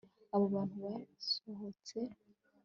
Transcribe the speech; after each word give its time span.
abo 0.33 0.45
bantu 0.53 0.75
basohotse 0.83 1.97